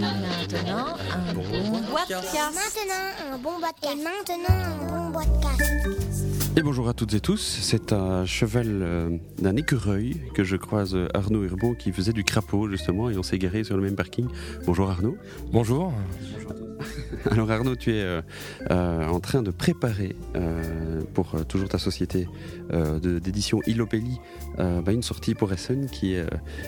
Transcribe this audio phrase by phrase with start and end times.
[0.00, 1.42] Maintenant, un bon
[1.92, 2.34] podcast.
[2.34, 3.92] Maintenant, un bon podcast.
[3.92, 5.70] Et maintenant, un bon podcast.
[6.56, 10.94] Et bonjour à toutes et tous, c'est un cheval euh, d'un écureuil que je croise
[10.94, 13.94] euh, Arnaud Urbon qui faisait du crapaud justement et on s'est garé sur le même
[13.94, 14.26] parking.
[14.64, 15.18] Bonjour Arnaud.
[15.52, 15.92] Bonjour.
[17.30, 18.22] Alors Arnaud, tu es euh,
[18.70, 22.28] euh, en train de préparer euh, pour toujours ta société
[23.02, 24.20] d'édition Ilopelli
[24.56, 26.24] bah, une sortie pour Essen qui est,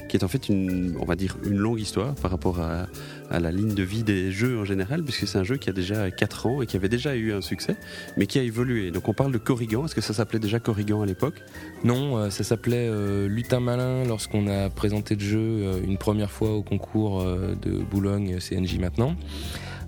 [0.08, 2.86] qui est en fait une, on va dire une longue histoire par rapport à,
[3.30, 5.72] à la ligne de vie des jeux en général puisque c'est un jeu qui a
[5.72, 7.76] déjà 4 ans et qui avait déjà eu un succès
[8.16, 8.90] mais qui a évolué.
[8.90, 11.40] Donc on parle de Corrigan, est-ce que ça s'appelait déjà Corrigan à l'époque?
[11.84, 12.90] Non, ça s'appelait
[13.28, 18.78] Lutin Malin lorsqu'on a présenté le jeu une première fois au concours de Boulogne CNJ
[18.78, 19.14] maintenant.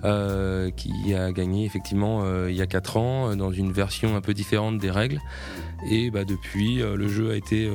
[0.05, 4.17] Euh, qui a gagné effectivement euh, il y a 4 ans euh, dans une version
[4.17, 5.21] un peu différente des règles.
[5.89, 7.71] Et bah, depuis, le jeu a été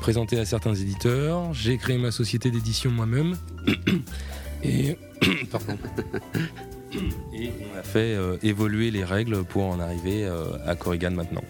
[0.00, 1.54] présenté à certains éditeurs.
[1.54, 3.36] J'ai créé ma société d'édition moi-même.
[4.64, 4.96] Et,
[7.74, 10.28] on a fait évoluer les règles pour en arriver
[10.66, 11.42] à Corrigan maintenant.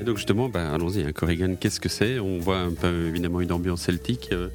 [0.00, 2.18] Et donc justement, bah, allons-y, hein, Corrigan, qu'est-ce que c'est?
[2.18, 4.30] On voit un peu évidemment une ambiance celtique.
[4.32, 4.48] euh,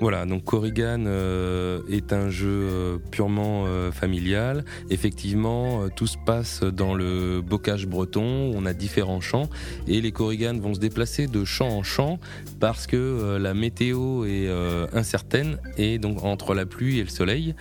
[0.00, 4.64] Voilà, donc Corrigan euh, est un jeu euh, purement familial.
[4.90, 8.52] Effectivement, tout se passe dans le bocage breton.
[8.54, 9.50] On a différents champs
[9.86, 12.18] et les Corrigan vont se déplacer de champ en champ
[12.58, 14.48] parce que la météo est
[14.92, 17.54] incertaine et donc entre la pluie et le soleil.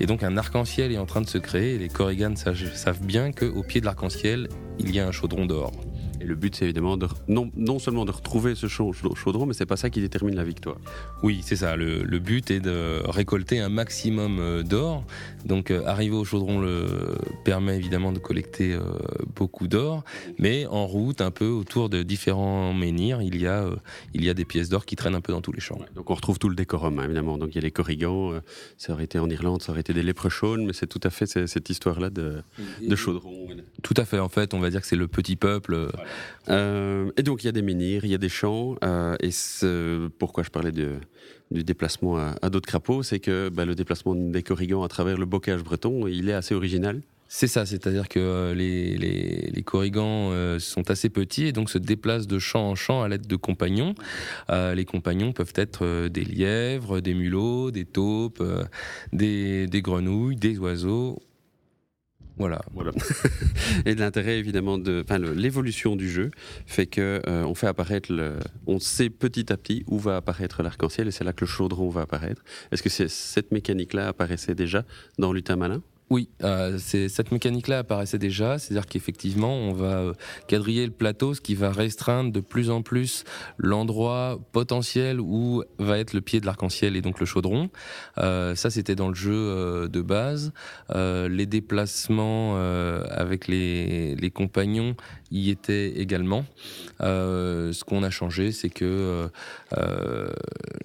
[0.00, 1.74] Et donc un arc-en-ciel est en train de se créer.
[1.74, 4.48] Et les Corrigan savent, savent bien qu'au pied de l'arc-en-ciel,
[4.78, 5.72] il y a un chaudron d'or.
[6.22, 9.44] Et le but, c'est évidemment de, non, non seulement de retrouver ce chau- chau- chaudron,
[9.46, 10.76] mais c'est pas ça qui détermine la victoire.
[11.22, 11.74] Oui, c'est ça.
[11.76, 15.04] Le, le but est de récolter un maximum euh, d'or.
[15.44, 16.86] Donc, euh, arriver au chaudron le
[17.44, 18.82] permet évidemment de collecter euh,
[19.34, 20.04] beaucoup d'or,
[20.38, 23.76] mais en route, un peu autour de différents menhirs, il y a euh,
[24.14, 25.78] il y a des pièces d'or qui traînent un peu dans tous les champs.
[25.96, 27.36] Donc on retrouve tout le décorum, hein, évidemment.
[27.38, 28.40] Donc il y a les Corrigans,
[28.78, 31.26] ça aurait été en Irlande, ça aurait été des léprechaunes, mais c'est tout à fait
[31.26, 32.42] cette histoire-là de,
[32.86, 33.48] de chaudron.
[33.82, 34.20] Tout à fait.
[34.20, 35.88] En fait, on va dire que c'est le petit peuple.
[36.48, 39.30] Et donc il y a des menhirs, il y a des champs, euh, et
[40.18, 40.92] pourquoi je parlais de,
[41.50, 45.18] du déplacement à, à d'autres crapauds, c'est que bah, le déplacement des Corrigans à travers
[45.18, 47.00] le bocage breton, il est assez original.
[47.34, 52.26] C'est ça, c'est-à-dire que euh, les, corrigans euh, sont assez petits et donc se déplacent
[52.26, 53.94] de champ en champ à l'aide de compagnons.
[54.50, 58.64] Euh, les compagnons peuvent être euh, des lièvres, des mulots, des taupes, euh,
[59.14, 61.22] des grenouilles, des oiseaux.
[62.42, 62.60] Voilà.
[62.74, 62.90] Voilà.
[63.86, 65.04] et de l'intérêt évidemment de,
[65.36, 66.32] l'évolution du jeu
[66.66, 68.34] fait que euh, on fait apparaître le,
[68.66, 71.88] on sait petit à petit où va apparaître l'arc-en-ciel et c'est là que le chaudron
[71.88, 72.42] va apparaître.
[72.72, 74.84] Est-ce que cette mécanique-là apparaissait déjà
[75.18, 75.82] dans Lutin Malin?
[76.12, 80.12] Oui, euh, cette mécanique-là apparaissait déjà, c'est-à-dire qu'effectivement, on va euh,
[80.46, 83.24] quadriller le plateau, ce qui va restreindre de plus en plus
[83.56, 87.70] l'endroit potentiel où va être le pied de l'arc-en-ciel et donc le chaudron.
[88.18, 90.52] Euh, ça, c'était dans le jeu de base.
[90.94, 92.56] Les déplacements
[93.08, 94.94] avec les, les compagnons
[95.30, 96.44] y étaient également.
[97.00, 99.30] Ce qu'on a changé, c'est que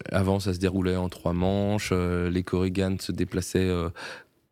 [0.09, 1.91] avant, ça se déroulait en trois manches.
[1.91, 3.69] les corrigans se déplaçaient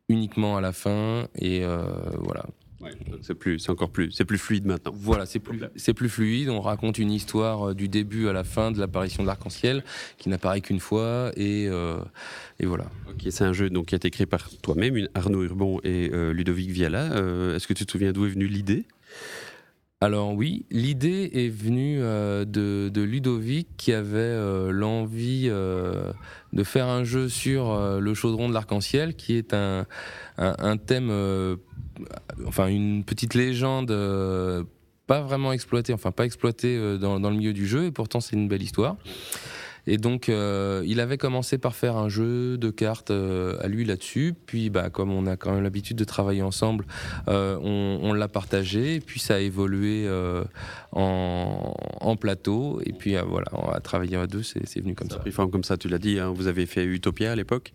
[0.10, 1.84] uniquement à la fin et euh,
[2.20, 2.46] voilà.
[3.22, 4.92] C'est plus, c'est encore plus, c'est plus fluide maintenant.
[4.96, 6.50] Voilà, c'est plus c'est plus fluide.
[6.50, 9.84] On raconte une histoire euh, du début à la fin de l'apparition de l'arc-en-ciel
[10.20, 11.98] qui n'apparaît qu'une fois et euh,
[12.60, 12.86] et voilà.
[13.10, 16.32] Ok, c'est un jeu donc qui a été créé par toi-même, Arnaud Urbon et euh,
[16.32, 17.14] Ludovic Viala.
[17.14, 18.86] Euh, Est-ce que tu te souviens d'où est venue l'idée?
[20.02, 26.12] Alors oui, l'idée est venue euh, de, Ludovic qui avait euh, l'envie euh,
[26.52, 29.86] de faire un jeu sur le chaudron de l'arc-en-ciel, qui est un,
[30.86, 31.10] thème,
[32.46, 33.88] enfin une petite légende
[35.08, 38.48] pas vraiment exploitée, enfin pas exploitée dans le milieu du jeu, et pourtant c'est une
[38.48, 38.98] belle histoire.
[39.88, 43.86] Et donc, euh, il avait commencé par faire un jeu de cartes euh, à lui
[43.86, 44.34] là-dessus.
[44.46, 46.86] Puis, bah, comme on a quand même l'habitude de travailler ensemble,
[47.28, 48.96] euh, on, on l'a partagé.
[48.96, 50.44] Et puis, ça a évolué euh,
[50.92, 52.82] en, en plateau.
[52.86, 54.44] Et puis, euh, voilà, on a travaillé à deux.
[54.44, 55.20] C'est c'est venu comme Ça ça.
[55.20, 56.20] a pris forme comme ça, tu l'as dit.
[56.20, 57.74] hein, vous avez fait Utopia à l'époque.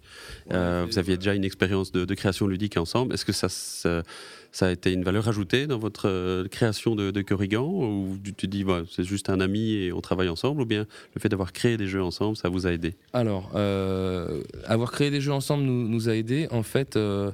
[0.52, 3.14] Euh, vous aviez déjà une expérience de, de création ludique ensemble.
[3.14, 4.02] Est-ce que ça, ça,
[4.52, 8.32] ça a été une valeur ajoutée dans votre euh, création de, de Corrigan Ou tu
[8.32, 11.52] te dis, c'est juste un ami et on travaille ensemble Ou bien le fait d'avoir
[11.52, 12.94] créé des jeux ensemble, ça vous a aidé?
[13.12, 16.48] Alors, euh, avoir créé des jeux ensemble nous, a aidés.
[16.50, 17.32] En fait, euh,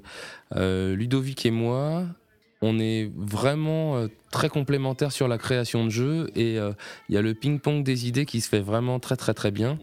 [0.94, 2.04] Ludovic et moi,
[2.60, 6.72] on est vraiment très complémentaires sur la création de jeux et euh,
[7.08, 9.78] il y a le ping-pong des idées qui se fait vraiment très très très bien.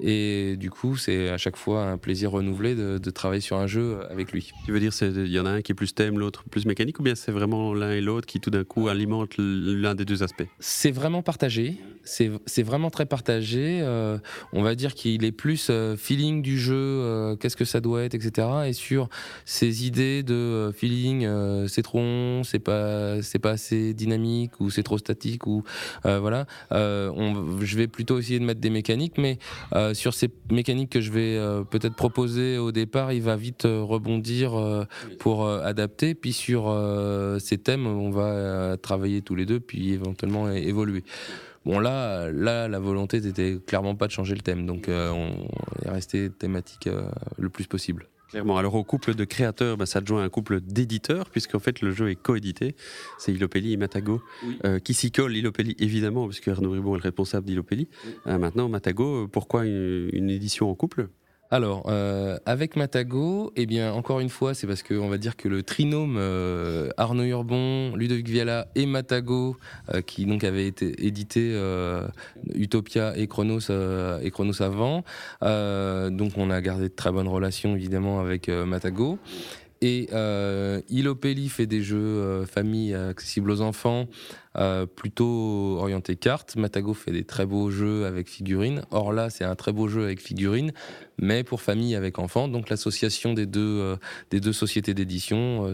[0.00, 3.66] Et du coup, c'est à chaque fois un plaisir renouvelé de, de travailler sur un
[3.66, 4.52] jeu avec lui.
[4.64, 7.00] Tu veux dire, il y en a un qui est plus thème, l'autre plus mécanique,
[7.00, 10.22] ou bien c'est vraiment l'un et l'autre qui tout d'un coup alimentent l'un des deux
[10.22, 10.46] aspects?
[10.60, 11.78] C'est vraiment partagé.
[12.04, 13.80] C'est vraiment très partagé.
[13.82, 14.16] Euh,
[14.54, 18.14] on va dire qu'il est plus euh, feeling du jeu, qu'est-ce que ça doit être,
[18.14, 18.48] etc.
[18.68, 19.08] Et sur
[19.44, 21.28] ces idées de feeling,
[21.66, 21.98] c'est trop
[22.44, 25.62] c'est pas, c'est pas assez dynamique ou c'est trop statique ou
[26.04, 26.46] voilà.
[26.70, 29.38] On, je vais plutôt essayer de mettre des mécaniques, mais
[29.92, 31.38] sur ces mécaniques que je vais
[31.70, 34.52] peut-être proposer au départ, il va vite rebondir
[35.18, 36.14] pour adapter.
[36.14, 36.74] Puis sur
[37.40, 41.04] ces thèmes, on va travailler tous les deux, puis éventuellement évoluer.
[41.64, 45.48] Bon là, là, la volonté n'était clairement pas de changer le thème, donc euh, on
[45.84, 48.06] est resté thématique euh, le plus possible.
[48.28, 48.58] Clairement.
[48.58, 52.10] Alors au couple de créateurs, bah, ça adjoint un couple d'éditeurs, puisqu'en fait le jeu
[52.10, 52.76] est coédité.
[53.18, 54.22] C'est Ilopelli et Matago
[54.64, 55.36] euh, qui s'y collent.
[55.36, 57.88] Ilopelli évidemment, puisque Arnaud Ribon est le responsable d'Ilopelli.
[58.26, 61.08] maintenant, Matago, pourquoi une édition en couple?
[61.50, 65.48] Alors, euh, avec Matago, eh bien, encore une fois, c'est parce qu'on va dire que
[65.48, 69.56] le trinôme euh, Arnaud Urbon, Ludovic Viala et Matago,
[69.94, 71.58] euh, qui donc avait été édité
[72.54, 75.04] Utopia et Chronos, et Chronos avant,
[75.40, 79.18] donc on a gardé de très bonnes relations évidemment avec Matago.
[79.80, 80.80] Et euh,
[81.48, 84.08] fait des jeux euh, famille accessibles aux enfants,
[84.56, 86.56] euh, plutôt orientés cartes.
[86.56, 88.82] Matago fait des très beaux jeux avec figurines.
[88.90, 90.72] Or là, c'est un très beau jeu avec figurines,
[91.18, 92.48] mais pour famille avec enfants.
[92.48, 93.96] Donc l'association des deux euh,
[94.30, 95.72] des deux sociétés d'édition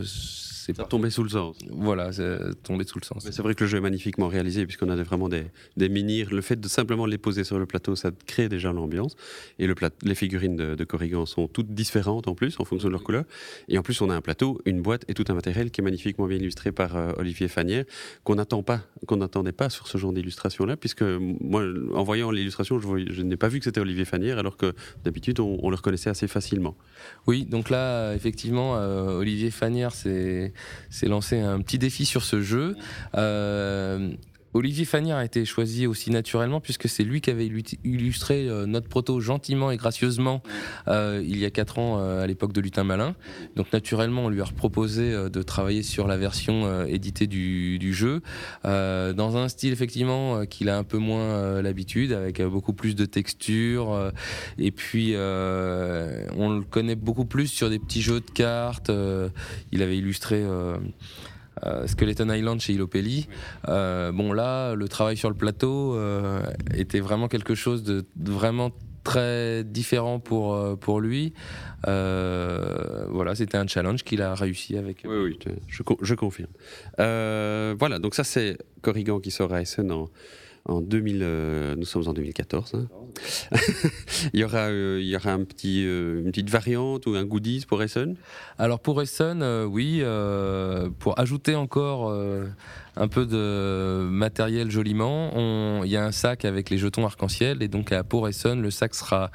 [0.65, 1.59] c'est pas tombé sous le sens.
[1.71, 3.29] Voilà, c'est tombé sous le sens.
[3.31, 5.45] C'est vrai que le jeu est magnifiquement réalisé puisqu'on a vraiment des,
[5.77, 9.15] des Le fait de simplement les poser sur le plateau, ça crée déjà l'ambiance.
[9.59, 12.93] Et le les figurines de, de, Corrigan sont toutes différentes en plus en fonction de
[12.93, 13.25] leur couleur.
[13.69, 15.85] Et en plus, on a un plateau, une boîte et tout un matériel qui est
[15.85, 17.85] magnifiquement bien illustré par euh, Olivier Fanière
[18.23, 21.63] qu'on n'attend pas, qu'on n'attendait pas sur ce genre d'illustration-là, puisque moi,
[21.93, 24.73] en voyant l'illustration, je, je n'ai pas vu que c'était Olivier Fanière, alors que
[25.05, 26.75] d'habitude, on, le reconnaissait assez facilement.
[27.27, 30.54] Oui, donc là, effectivement, euh, Olivier Fanière, c'est
[30.91, 32.77] s'est lancé un petit défi sur ce jeu.
[33.15, 34.11] Euh,
[34.55, 37.51] Olivier Fanière a été choisi aussi naturellement puisque c'est lui qui avait
[37.83, 40.45] illustré euh, notre proto gentiment et gracieusement
[40.87, 43.17] euh, il y a quatre ans à l'époque de Lutin Malin.
[43.57, 48.23] Donc naturellement on lui a proposé de travailler sur la version éditée du, du jeu
[48.63, 54.13] dans un style effectivement qu'il a un peu moins l'habitude avec beaucoup plus de texture
[54.59, 58.91] et puis on le connaît beaucoup plus sur des petits jeux de cartes.
[59.73, 60.45] il avait illustré
[61.65, 63.29] euh, Skeleton Island chez Ilopelli.
[63.69, 66.43] Euh, bon là, le travail sur le plateau euh,
[66.75, 68.71] était vraiment quelque chose de, vraiment
[69.03, 71.35] très différent pour pour lui.
[71.85, 75.05] voilà, c'était un challenge qu'il a réussi avec.
[75.05, 75.39] Oui, oui,
[75.69, 76.51] je, je confirme.
[76.99, 80.09] voilà, donc ça c'est Corrigan qui sort à Essen en
[80.67, 82.73] en 2000, euh, nous sommes en 2014.
[82.75, 82.87] Hein.
[84.33, 87.25] il, y aura, euh, il y aura un petit, euh, une petite variante ou un
[87.25, 88.17] goodies pour Essen?
[88.59, 90.03] Alors pour Essen, oui,
[90.99, 92.13] pour ajouter encore
[92.97, 97.69] un peu de matériel joliment, il y a un sac avec les jetons arc-en-ciel et
[97.69, 99.31] donc à pour Essen, le sac sera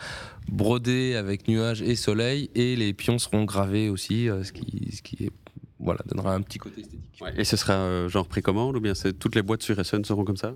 [0.48, 5.26] brodé avec nuages et soleil et les pions seront gravés aussi, ce qui, ce qui
[5.26, 5.32] est
[5.80, 7.22] voilà, donnera un petit côté esthétique.
[7.38, 10.56] et ce sera genre précommande ou bien toutes les boîtes sur Essen seront comme ça?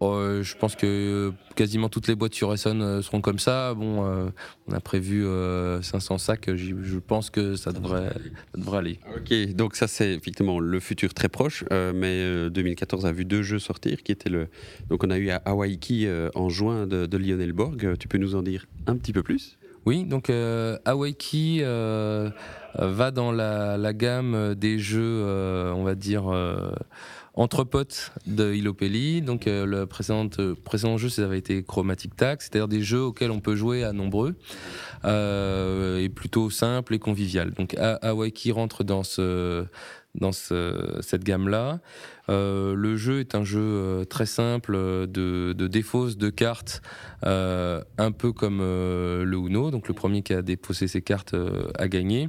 [0.00, 3.72] Oh, je pense que quasiment toutes les boîtes sur Essonne euh, seront comme ça.
[3.72, 4.28] Bon, euh,
[4.68, 6.54] on a prévu 500 euh, sacs.
[6.54, 8.12] Je pense que ça devrait,
[8.74, 8.98] aller.
[9.16, 11.64] Ok, donc ça c'est effectivement le futur très proche.
[11.70, 14.48] mais 2014 a vu deux jeux sortir, qui étaient le.
[14.90, 15.78] Donc on a eu à Hawaii
[16.34, 17.96] en juin de, Lionel Borg.
[17.98, 19.56] Tu peux nous en dire un petit peu plus?
[19.86, 20.30] Oui, donc
[20.84, 25.24] Hawaii va dans la, gamme des jeux,
[25.74, 26.30] on va dire
[27.36, 29.22] entre potes de Ilopelli.
[29.22, 33.30] Donc euh, le précédent, euh, jeu, ça avait été Chromatic Tag, c'est-à-dire des jeux auxquels
[33.30, 34.34] on peut jouer à nombreux
[35.04, 37.52] euh, et plutôt simple et convivial.
[37.52, 39.64] Donc Hawaii qui rentre dans ce
[40.14, 41.78] dans ce, cette gamme-là.
[42.28, 46.82] Euh, le jeu est un jeu euh, très simple de, de défausse de cartes,
[47.24, 49.70] euh, un peu comme euh, le Uno.
[49.70, 51.34] Donc le premier qui a défaussé ses cartes
[51.78, 52.28] a gagné,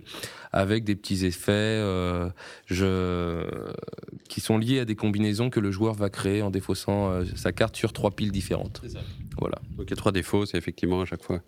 [0.52, 1.82] avec des petits effets
[2.66, 3.44] je,
[4.30, 7.76] qui sont liés à des combinaisons que le joueur va créer en défaussant sa carte
[7.76, 8.82] sur trois piles différentes.
[9.40, 9.58] Voilà.
[9.78, 11.42] Donc il y a trois défauts, c'est effectivement à chaque fois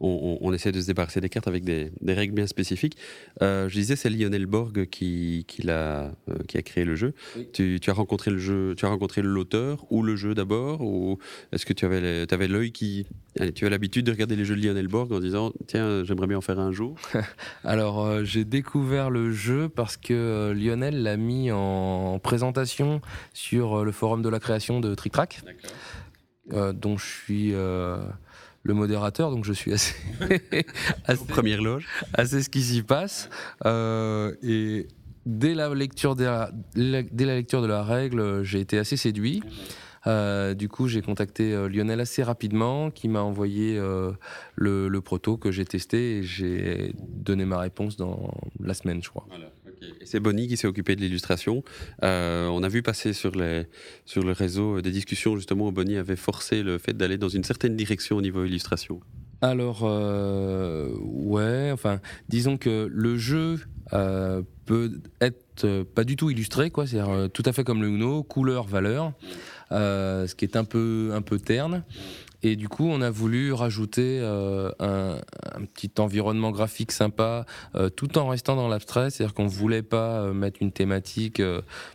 [0.00, 2.96] on, on, essaie de se débarrasser des cartes avec des, des règles bien spécifiques.
[3.40, 6.12] je disais, c'est Lionel Borg qui, qui, l'a,
[6.48, 7.14] qui a créé le jeu.
[7.52, 11.18] Tu, tu as rencontré le jeu, tu as rencontré l'auteur ou le jeu d'abord ou
[11.52, 13.06] est-ce que tu avais, avais l'œil qui,
[13.54, 16.38] tu as l'habitude de regarder les jeux de Lionel Borg en disant tiens j'aimerais bien
[16.38, 16.96] en faire un jour?
[17.64, 23.00] Alors euh, j'ai découvert le jeu parce que euh, Lionel l'a mis en présentation
[23.32, 25.42] sur euh, le forum de la création de Trick Track,
[26.50, 29.94] dont je suis le modérateur, donc je suis assez,
[31.04, 33.28] assez première loge, assez ce qui s'y passe.
[33.64, 34.86] et
[35.26, 39.42] dès la lecture de la, dès la lecture de la règle, j'ai été assez séduit.
[40.06, 44.12] Euh, du coup, j'ai contacté euh, Lionel assez rapidement, qui m'a envoyé euh,
[44.54, 49.26] le, proto que j'ai testé et j'ai donné ma réponse dans la semaine, je crois.
[50.04, 51.62] C'est Bonnie qui s'est occupé de l'illustration.
[52.02, 53.66] on a vu passer sur, les,
[54.04, 57.44] sur le réseau des discussions justement où Bonnie avait forcé le fait d'aller dans une
[57.44, 59.00] certaine direction au niveau illustration.
[59.42, 63.60] Alors, ouais, enfin, disons que le jeu
[64.66, 67.00] peut être pas du tout illustré, quoi, c'est
[67.32, 69.12] tout à fait comme le Uno, couleur, valeur.
[69.72, 71.82] Euh, ce qui est un peu, un peu terne.
[72.46, 75.18] Et du coup, on a voulu rajouter euh, un,
[75.74, 79.10] petit environnement graphique sympa, euh, tout en restant dans l'abstrait.
[79.10, 81.42] C'est-à-dire qu'on voulait pas mettre une thématique,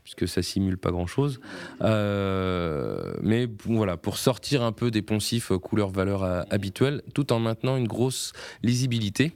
[0.03, 1.39] puisque ça simule pas grand-chose.
[1.79, 8.33] mais voilà, pour sortir un peu des poncifs couleurs-valeurs habituels, tout en maintenant une grosse
[8.61, 9.31] lisibilité.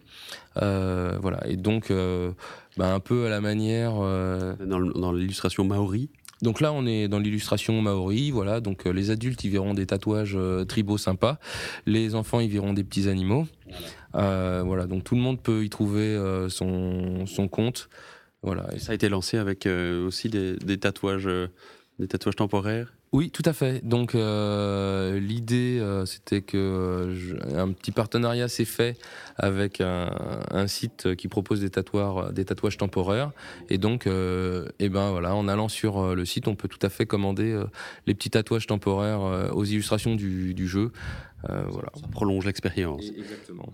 [0.55, 1.39] voilà.
[1.45, 1.93] Et donc,
[2.75, 3.93] bah, un peu à la manière.
[3.93, 6.09] Dans l'illustration Maori
[6.41, 8.59] donc là, on est dans l'illustration maori, voilà.
[8.59, 11.39] Donc euh, les adultes, ils verront des tatouages euh, tribaux sympas.
[11.85, 13.47] Les enfants, ils verront des petits animaux.
[14.15, 14.85] Euh, voilà.
[14.85, 16.17] Donc tout le monde peut y trouver
[16.49, 17.89] son, son compte.
[18.41, 18.67] Voilà.
[18.73, 21.29] Et ça a été lancé avec aussi des, des tatouages,
[21.99, 22.93] des tatouages temporaires.
[23.15, 23.79] Oui, tout à fait.
[23.87, 28.97] Donc euh, l'idée, euh, c'était que euh, un petit partenariat s'est fait
[29.37, 33.31] avec un, site qui propose des tatouages, temporaires.
[33.69, 37.57] Et donc, eh ben en allant sur le site, on peut tout à fait commander
[38.05, 39.21] les petits tatouages temporaires
[39.53, 40.91] aux illustrations du jeu.
[41.43, 41.91] Voilà.
[41.95, 43.05] Ça prolonge l'expérience.
[43.17, 43.73] Exactement.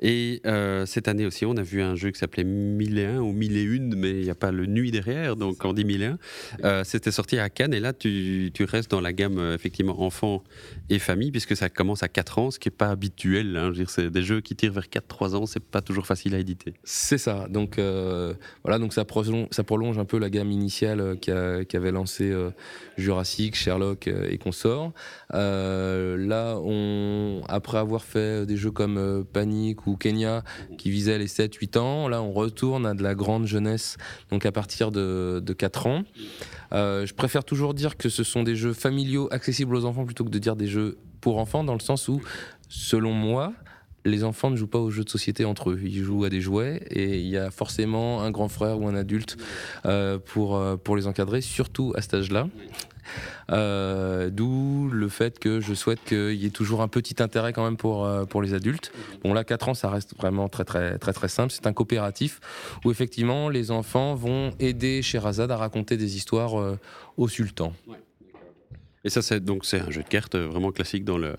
[0.00, 0.40] Et
[0.86, 4.22] cette année aussi, on a vu un jeu qui s'appelait 1001 ou 1001, mais il
[4.22, 6.84] n'y a pas le nuit derrière, donc on dit 1001.
[6.84, 10.42] C'était sorti à Cannes, et là, tu, tu reste dans la gamme euh, effectivement enfants
[10.88, 13.56] et famille, puisque ça commence à 4 ans, ce qui n'est pas habituel.
[13.56, 13.72] Hein.
[13.86, 16.74] c'est des jeux qui tirent vers 4-3 ans, c'est pas toujours facile à éditer.
[16.84, 17.46] C'est ça.
[17.48, 18.34] Donc euh,
[18.64, 22.32] voilà, donc ça prolonge, ça prolonge un peu la gamme initiale euh, qui, avait lancé
[22.96, 24.92] Jurassic, Sherlock et consorts.
[25.30, 26.81] là, on,
[27.48, 30.42] après avoir fait des jeux comme Panic ou Kenya
[30.78, 33.96] qui visaient les 7-8 ans, là on retourne à de la grande jeunesse,
[34.30, 36.02] donc à partir de, de 4 ans.
[36.72, 40.24] Euh, je préfère toujours dire que ce sont des jeux familiaux accessibles aux enfants plutôt
[40.24, 42.20] que de dire des jeux pour enfants, dans le sens où,
[42.68, 43.52] selon moi,
[44.04, 45.80] les enfants ne jouent pas aux jeux de société entre eux.
[45.82, 48.94] Ils jouent à des jouets et il y a forcément un grand frère ou un
[48.94, 49.36] adulte
[49.86, 52.48] euh, pour, euh, pour les encadrer, surtout à cet âge-là.
[53.50, 57.64] Euh, d'où le fait que je souhaite qu'il y ait toujours un petit intérêt quand
[57.64, 58.92] même pour, euh, pour les adultes.
[59.24, 61.52] Bon là, 4 ans, ça reste vraiment très très très très simple.
[61.52, 62.40] C'est un coopératif
[62.84, 66.78] où effectivement les enfants vont aider Sherazade à raconter des histoires euh,
[67.16, 67.72] au sultan.
[69.04, 71.34] Et ça, c'est donc c'est un jeu de cartes vraiment classique dans le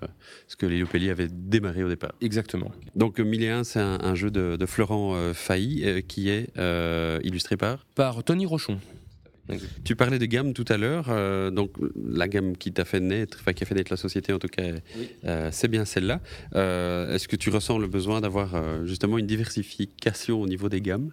[0.48, 2.12] ce que Léopélie avait démarré au départ.
[2.20, 2.70] Exactement.
[2.94, 6.50] Donc 1001, c'est un, jeu de, Florent Failly qui est
[7.24, 7.86] illustré par?
[7.94, 8.78] Par Tony Rochon.
[9.84, 11.72] Tu parlais de gamme tout à l'heure, euh, donc
[12.08, 14.48] la gamme qui t'a fait naître, enfin qui a fait naître la société en tout
[14.48, 14.62] cas,
[15.24, 16.20] euh, c'est bien celle-là.
[16.54, 21.10] Euh, est-ce que tu ressens le besoin d'avoir justement une diversification au niveau des gammes?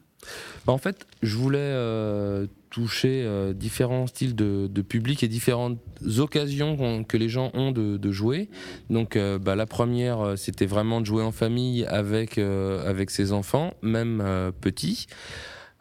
[0.66, 5.80] Bah, En fait, je voulais toucher différents styles de, public et différentes
[6.18, 8.50] occasions que les gens ont de, jouer.
[8.90, 14.24] Donc bah, la première, c'était vraiment de jouer en famille avec, avec ses enfants, même
[14.62, 15.08] petits.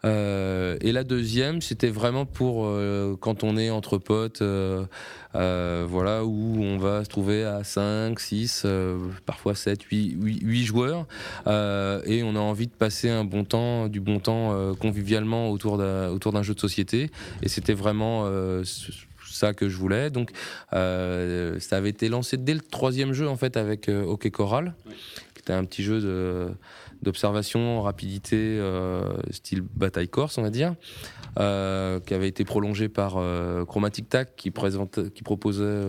[0.03, 4.85] Euh, et la deuxième, c'était vraiment pour euh, quand on est entre potes, euh,
[5.33, 8.65] voilà, où on va se trouver à 5, 6,
[9.25, 11.05] parfois 7, 8, 8, joueurs,
[11.47, 16.43] et on a envie de passer un bon temps, du bon temps convivialement autour d'un
[16.43, 17.11] jeu de société.
[17.43, 18.29] Et c'était vraiment
[19.23, 20.09] ça que je voulais.
[20.09, 20.31] Donc,
[20.71, 24.73] ça avait été lancé dès le troisième jeu en fait avec OK Choral,
[25.41, 25.99] qui était un petit jeu
[27.01, 30.75] d'observation, rapidité, euh, style bataille corse, on va dire,
[31.39, 35.83] euh, qui avait été prolongé par euh, Chromatic Tac, qui, présente, qui proposait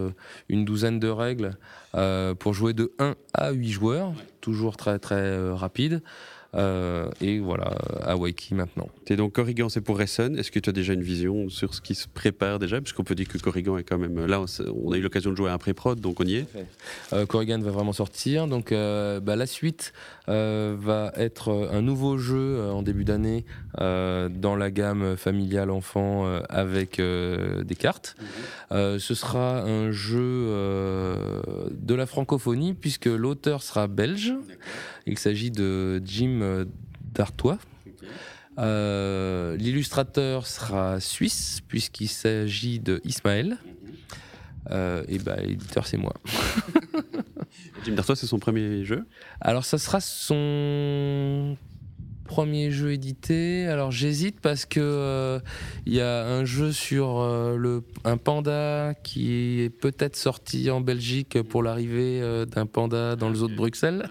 [0.49, 1.57] une douzaine de règles
[2.39, 6.03] pour jouer de 1 à 8 joueurs, toujours très très rapide.
[6.55, 8.89] Euh, et voilà, à Waiki maintenant.
[9.07, 10.39] Tu es donc Corrigan, c'est pour Essen.
[10.39, 12.81] Est-ce que tu as déjà une vision sur ce qui se prépare déjà?
[12.81, 14.27] Puisqu'on peut dire que Corrigan est quand même.
[14.27, 14.45] Là,
[14.75, 16.47] on a eu l'occasion de jouer à un pré-prod, donc on y est.
[17.13, 18.47] Euh, Corrigan va vraiment sortir.
[18.47, 19.93] Donc euh, bah, la suite
[20.27, 23.45] va être un nouveau jeu en début d'année
[23.79, 28.15] dans la gamme familiale enfant avec des cartes.
[28.71, 28.99] Mhm.
[28.99, 30.49] ce sera un jeu
[31.71, 34.35] de la francophonie puisque l'auteur sera belge.
[35.07, 36.65] Il s'agit de Jim euh,
[37.15, 37.59] Dartois.
[38.59, 43.59] Euh, l'illustrateur sera suisse puisqu'il s'agit de Ismaël.
[43.65, 43.73] Mhm.
[44.71, 46.15] Euh, et bah l'éditeur c'est moi.
[47.85, 49.07] Jim Dartois, c'est son premier jeu?
[49.41, 51.57] Alors, ça sera son
[52.25, 53.67] premier jeu édité.
[53.67, 55.41] Alors j'hésite parce que euh,
[55.85, 60.81] il y a un jeu sur euh, le, un panda qui est peut-être sorti en
[60.81, 64.09] Belgique pour l'arrivée d'un panda dans le zoo de Bruxelles.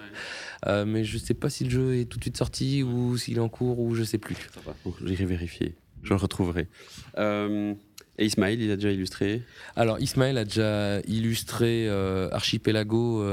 [0.65, 3.41] Mais je sais pas si le jeu est tout de suite sorti ou s'il est
[3.41, 4.35] en cours ou je sais plus.
[5.05, 5.75] J'irai vérifier.
[6.03, 6.67] Je le retrouverai.
[7.17, 9.43] et Ismaël, il a déjà illustré
[9.75, 11.89] Alors Ismaël a déjà illustré
[12.31, 13.23] Archipelago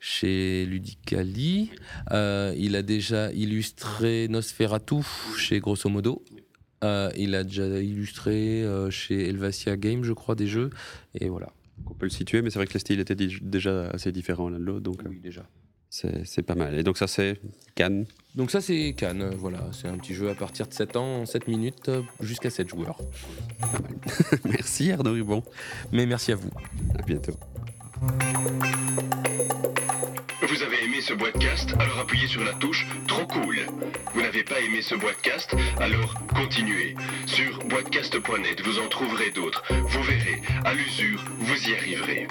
[0.00, 1.70] chez Ludicali.
[2.12, 5.02] Euh, il a déjà illustré Nosferatu
[5.36, 6.24] chez Grosso Modo.
[6.84, 10.70] Euh, il a déjà illustré euh, chez Elvasia Game, je crois, des jeux.
[11.14, 11.48] Et voilà.
[11.86, 14.58] On peut le situer, mais c'est vrai que le style était déjà assez différent l'un
[14.58, 14.82] de l'autre.
[14.82, 15.48] Donc, oui, déjà.
[15.90, 16.78] C'est pas mal.
[16.78, 17.40] Et donc ça c'est
[17.74, 19.60] Cannes Donc ça c'est Cannes, voilà.
[19.72, 21.90] C'est un petit jeu à partir de 7 ans, 7 minutes,
[22.20, 22.98] jusqu'à 7 joueurs.
[23.60, 24.40] Pas mal.
[24.44, 25.42] merci Arnaud Rubon.
[25.92, 26.50] Mais merci à vous.
[26.98, 27.32] À bientôt.
[30.42, 33.56] Vous avez aimé ce boîtecast Alors appuyez sur la touche Trop cool.
[34.14, 36.94] Vous n'avez pas aimé ce boîtecast Alors continuez.
[37.26, 39.62] Sur boîtecast.net, vous en trouverez d'autres.
[39.88, 42.28] Vous verrez, à l'usure, vous y arriverez.